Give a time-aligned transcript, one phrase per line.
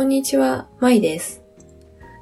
[0.00, 1.42] こんにちは、まいです。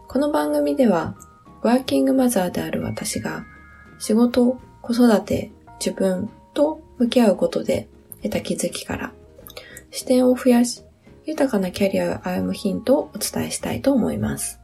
[0.08, 1.14] この番組では、
[1.62, 3.46] ワーキングマザーである私が、
[4.00, 7.86] 仕事、子育て、自分と向き合うことで
[8.20, 9.12] 得た気づきから、
[9.92, 10.82] 視点を増やし、
[11.24, 14.60] 豊かなキャリアを歩むヒントをお伝えしたいと思います。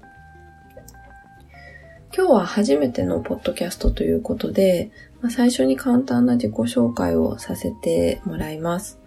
[2.17, 4.91] 今日は初めてのポッドキャストということで、
[5.21, 8.99] まあ、最初に簡単な自己紹介をさせてもらいます。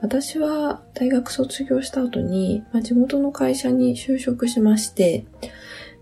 [0.00, 5.26] 私は大学卒業した後に、まあ、地元の会社に就職しまして、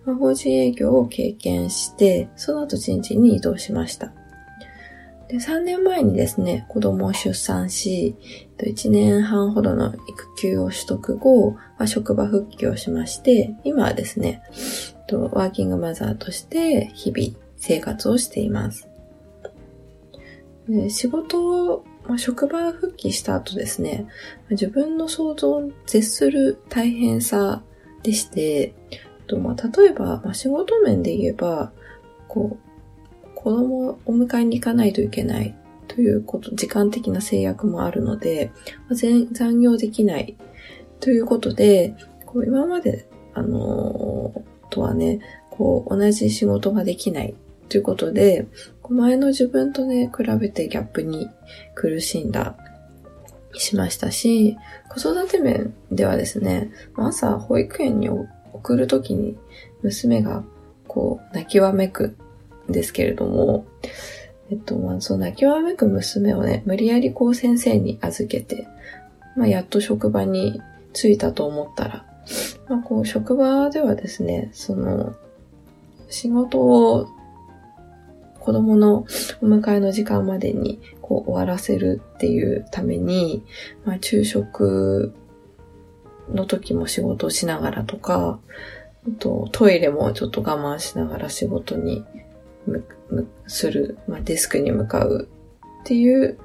[0.04, 4.12] まあ、法人営業を経験して、その後人事に移動しました。
[5.28, 8.14] で、3年前にですね、子供を出産し、
[8.58, 14.42] 1年半ほどの育休を取得後、まあ、職場復帰をしまして、今はですね、
[15.14, 18.88] ワーキングマザーとして日々生活をしています。
[20.68, 24.06] で仕事まあ、職場復帰した後ですね、
[24.50, 27.62] 自分の想像を絶する大変さ
[28.02, 28.74] でして、
[29.26, 31.72] とまあ、例えば、まあ、仕事面で言えば、
[32.28, 35.54] こう、子供をお迎えに行かないといけない
[35.88, 38.50] ということ、時間的な制約もあるので、
[38.88, 40.36] まあ、残業できない
[41.00, 47.34] ということで、こう今まで、あのー、とはね、こう、同じ仕事ができない
[47.68, 48.46] ということで、
[48.88, 51.28] 前の自分とね、比べてギャップに
[51.74, 52.56] 苦しんだ、
[53.54, 54.56] しましたし、
[54.88, 58.08] 子育て面ではですね、朝保育園に
[58.52, 59.36] 送るときに
[59.82, 60.44] 娘が
[60.86, 62.16] こう泣きわめく
[62.68, 63.66] んですけれども、
[64.50, 68.68] えっと、まあ、その泣きわめく娘をね、無理やりこう先生に預けて、
[69.36, 70.60] まあ、やっと職場に
[70.92, 72.06] 着いたと思ったら、
[72.68, 75.14] まあ、こう、職場ではですね、その、
[76.08, 77.08] 仕事を
[78.46, 83.42] 子供のお迎えの時間までにこう終わらせるっていうために、
[83.84, 85.12] まあ、昼食
[86.32, 88.38] の時も仕事をしながらとか、
[89.18, 92.04] とトイレもちょっと我慢しながら仕事に
[93.48, 95.28] する、まあ、デスクに向かう
[95.82, 96.38] っていう、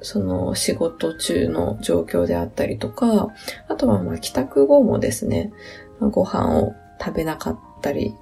[0.00, 3.28] その仕事中の状況であったりとか、
[3.68, 5.52] あとはまあ帰宅後もですね、
[6.00, 8.16] ご飯を食べなかったり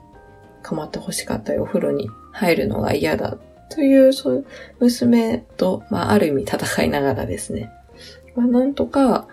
[0.63, 3.37] 構って欲しかったり、お風呂に入るのが嫌だ
[3.69, 4.47] という、そういう
[4.81, 7.71] 娘と、まあ、ある意味戦いながらですね、
[8.35, 9.29] まあ、なんとか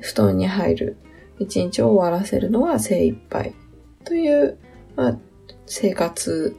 [0.00, 0.96] 布団に入る
[1.40, 3.52] 一日を終わらせるのが精一杯
[4.04, 4.58] という、
[4.94, 5.18] まあ、
[5.66, 6.56] 生活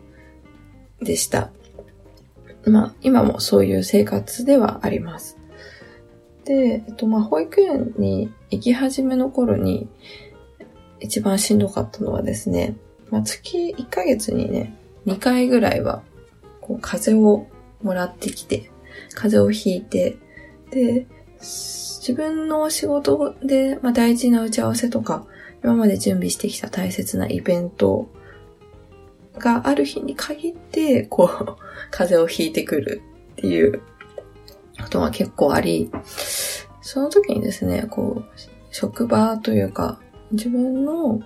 [1.02, 1.52] でした。
[2.66, 5.38] まあ、今もそういう生活ではあります。
[6.44, 9.88] で、えっと、まあ、保育園に行き始めの頃に、
[11.00, 12.76] 一番しんどかったのはですね、
[13.10, 14.74] まあ、月1ヶ月にね、
[15.06, 16.04] 2回ぐらいは、
[16.62, 17.48] こう、風邪を
[17.82, 18.72] もらってきて、
[19.14, 20.18] 風邪をひいて、
[20.72, 21.08] で、
[21.40, 25.26] 自分の仕事で、まあ、大事な打ち合わせとか、
[25.64, 28.10] 今まで準備してきた大切なイベント
[29.38, 31.56] がある日に限って、こう、
[31.92, 33.02] 風邪をひいてくる
[33.34, 33.82] っていう
[34.82, 35.92] ことが結構あり、
[36.82, 38.40] その時にですね、こう、
[38.72, 40.00] 職場というか、
[40.32, 41.22] 自分の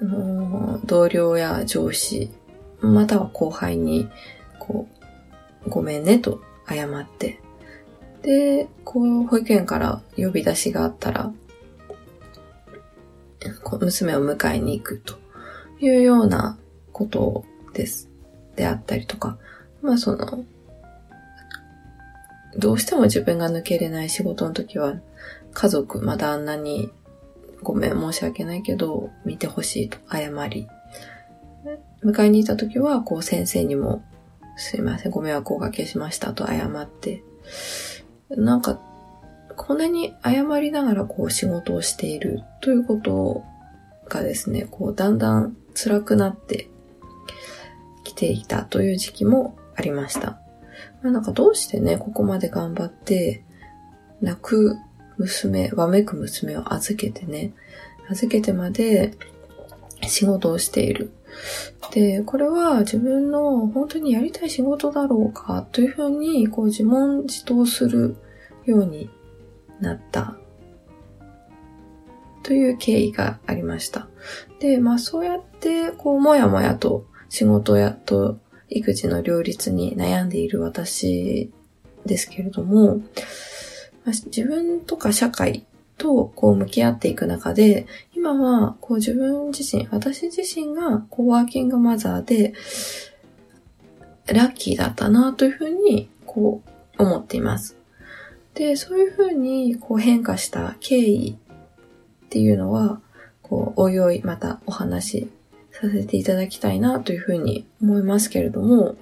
[0.00, 2.30] の同僚や上司、
[2.80, 4.08] または後輩に、
[4.58, 4.88] こ
[5.66, 7.40] う、ごめんねと謝って、
[8.22, 11.32] で、こう、保育園から呼び出しがあったら、
[13.80, 15.14] 娘を迎えに行くと
[15.80, 16.58] いうような
[16.92, 18.10] ことです。
[18.56, 19.38] であったりとか、
[19.80, 20.44] まあその、
[22.56, 25.00] どうしても自分が抜けれない仕事の時は、
[25.52, 26.90] 家族、まだあ旦那に
[27.62, 30.66] ごめん、申し訳ないけど、見てほしいと謝り、
[32.04, 34.02] 迎えに行った時は、こう先生にも、
[34.56, 37.22] すいません、ご迷惑をおかけしましたと謝って、
[38.30, 38.80] なんか、
[39.56, 43.42] こんなに謝りながらこう仕事をしているということ
[44.08, 46.70] がですね、こうだんだん辛くなって
[48.04, 50.40] きていたという時期もありました。
[51.02, 53.44] まあ、なんかどうしてね、ここまで頑張って
[54.20, 54.76] 泣く
[55.18, 57.52] 娘、わめく娘を預けてね、
[58.08, 59.12] 預けてまで
[60.06, 61.12] 仕事をしている。
[61.92, 68.16] で、これは自分の本当にやりたい仕事だろうかというふうにこう自問自答する
[68.64, 69.10] ように
[69.80, 70.36] なった
[72.42, 74.08] という経緯がありました。
[74.60, 78.38] で、まあそうやってこうもやもやと仕事やと
[78.68, 81.50] 育児の両立に悩んでいる私
[82.06, 83.00] ですけれども、
[84.06, 85.64] 自分とか社会
[85.98, 87.86] とこう向き合っていく中で、
[88.20, 92.52] 今はこう自分自身、私自身がこうワーキングマザーで、
[94.26, 96.60] ラッキーだったなというふうにこ
[96.98, 97.78] う思っています。
[98.52, 101.38] で、そういうふうにこう変化した経緯
[102.26, 103.00] っていうのは、
[103.40, 105.30] こう、おいおいまたお話し
[105.72, 108.96] させていただきたいなというふうに思いますけれども、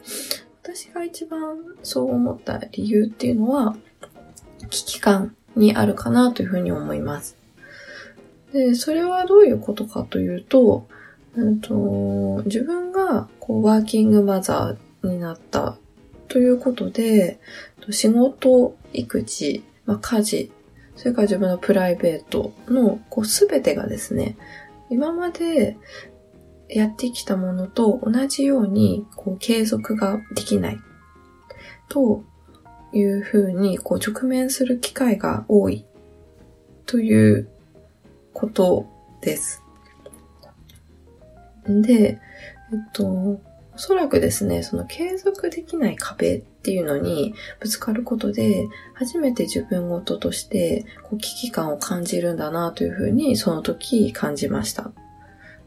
[0.62, 3.76] 私が一番そう思った理由っていうのは、
[4.70, 7.37] 危機感にあるかなというふうに思います。
[8.52, 10.86] で、それはどういうことかというと、
[11.34, 15.76] うんと、自分がこうワーキングマザーになった
[16.28, 17.38] ということで、
[17.90, 20.52] 仕事、育児、まあ、家事、
[20.96, 24.36] それから自分のプライベートのこう全てがですね、
[24.90, 25.76] 今まで
[26.68, 30.78] やってきたものと同じようにこう継続ができない。
[31.88, 32.24] と
[32.92, 35.84] いうふうにこう直面する機会が多い。
[36.84, 37.48] という
[38.38, 38.86] こと
[39.20, 39.64] です。
[41.66, 42.20] で、
[42.72, 43.40] えっと、お
[43.76, 54.92] そらくですね、その継続できない壁っていうのにぶつかることで、初めて自分ごととしてこう危機感を感じるんだなというふうにその時感じました。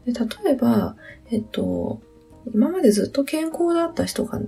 [0.06, 0.96] で例えば、
[1.30, 2.00] えっと、
[2.54, 4.40] 今までずっと健康だった人が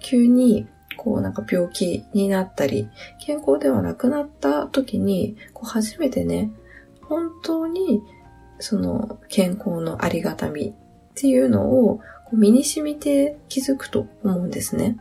[0.00, 2.88] 急にこうなんか病気になったり、
[3.24, 6.52] 健康ではなくなった時に、こう初めてね、
[7.02, 8.02] 本当に
[8.58, 12.00] その健康のありがたみっていうのを
[12.32, 14.96] 身に染みて気づくと思うんですね。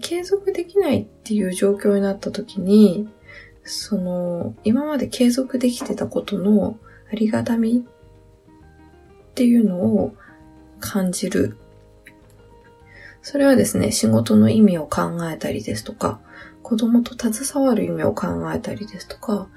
[0.00, 3.08] 継続できないっていう状況になった時に、
[3.64, 6.78] その、今まで継続できてたことの
[7.12, 7.84] ありがたみ
[9.30, 10.14] っていうのを
[10.78, 11.56] 感じる。
[13.22, 16.20] それはですね、仕事の意味を考えたりですとか、
[16.62, 19.48] 子供と携わる意味を考えたりですとか、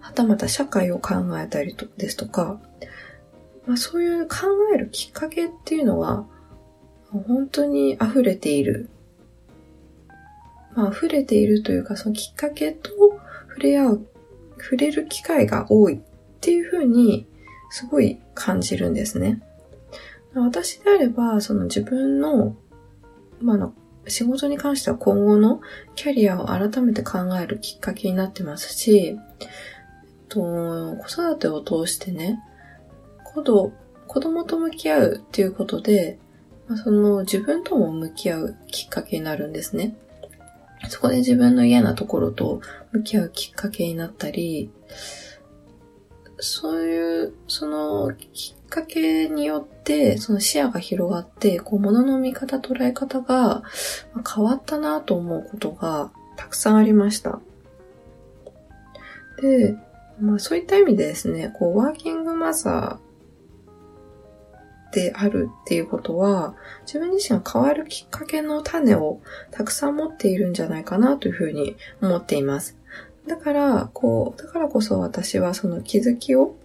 [0.00, 2.60] はたまた社会を考えたりとですとか、
[3.66, 4.36] まあ、そういう考
[4.74, 6.26] えるきっかけっていうのは、
[7.10, 8.88] 本当に溢れている。
[10.74, 12.90] まあ、溢れているというか、そのきっかけと
[13.48, 14.06] 触れ合う、
[14.58, 16.00] 触れる機会が多いっ
[16.40, 17.26] ていうふうに、
[17.70, 19.40] すごい感じるんですね。
[20.34, 22.56] 私であれば、その自分の、
[23.40, 23.74] まあの、
[24.06, 25.60] 仕事に関しては今後の
[25.94, 29.18] キャリアを改めて考えるきっかけになってますし、
[30.30, 32.40] と、子育てを通してね、
[33.24, 33.72] 子供
[34.10, 36.18] 子供と向き合うっていうことで、
[36.82, 39.94] その自分とも向き合うきっかけになるんですね。
[40.88, 42.60] そこで自分の嫌なところと
[42.90, 44.68] 向き合うきっかけになったり、
[46.38, 53.62] そういう、そのきっかけによって、その視野が広がって、こう、物の見方、捉え方が
[54.34, 57.40] 変わったなと思うことがたくさんありました。
[59.40, 59.76] で、
[60.20, 66.54] まあそういった意味でですね、こう、ワーキングマザーであるっていうことは、
[66.86, 69.20] 自分自身が変わるきっかけの種を
[69.50, 72.76] たくさん持っているんじゃないかなというふうに思っています。
[73.26, 76.56] だから、こう、だからこそ私はその気づきを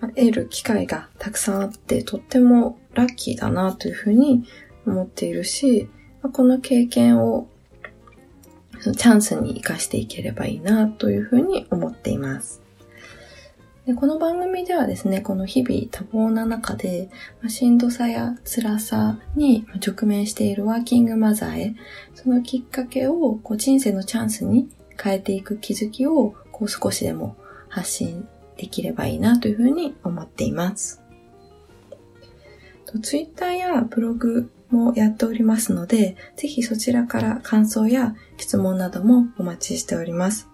[0.00, 4.44] 得る機会がたくさんあって、とってもラッキーだなというふうに
[4.86, 5.88] 思っているし、
[6.32, 7.48] この経験を
[8.80, 12.62] チャンスに活かしていければいいなというふうに思っています。
[13.90, 17.10] でこの番組ではですね、この日々多忙な中で、
[17.42, 21.74] ましんどさや辛さに直面しているワーキングマザーへ、
[22.14, 27.36] そのきっかけをこう人生のチャンスに変えていく気づきをこう少しでも
[27.68, 31.02] 発信できればいいなというふうに思っています。
[33.02, 40.49] ツイッターやブログもやっておりますので、ぜひそちらから感想や質問などもお待ちしております。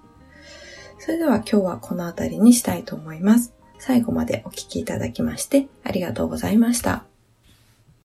[0.99, 3.55] それでは今日はこの辺りにしたいと思います。
[3.79, 7.16] 最後までお聴きいただきましてありがとうございました。